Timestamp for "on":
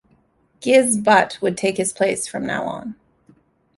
2.63-2.95